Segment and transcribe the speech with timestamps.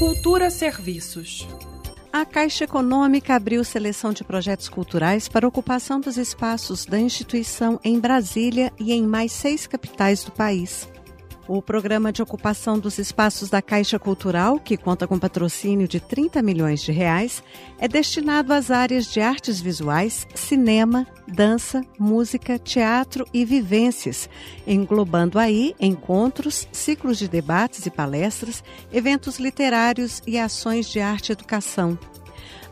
[0.00, 1.46] Cultura Serviços.
[2.10, 8.00] A Caixa Econômica abriu seleção de projetos culturais para ocupação dos espaços da instituição em
[8.00, 10.88] Brasília e em mais seis capitais do país.
[11.52, 16.40] O programa de ocupação dos espaços da Caixa Cultural, que conta com patrocínio de 30
[16.42, 17.42] milhões de reais,
[17.76, 24.30] é destinado às áreas de artes visuais, cinema, dança, música, teatro e vivências,
[24.64, 31.32] englobando aí encontros, ciclos de debates e palestras, eventos literários e ações de arte e
[31.32, 31.98] educação.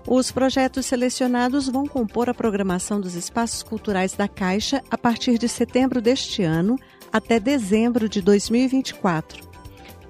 [0.06, 5.48] Os projetos selecionados vão compor a programação dos espaços culturais da Caixa a partir de
[5.48, 6.78] setembro deste ano
[7.12, 9.53] até dezembro de 2024.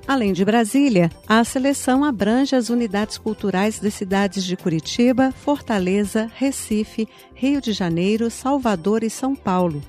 [0.05, 7.07] Além de Brasília, a seleção abrange as unidades culturais das cidades de Curitiba, Fortaleza, Recife,
[7.33, 9.81] Rio de Janeiro, Salvador e São Paulo.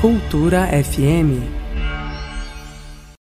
[0.00, 1.57] Cultura FM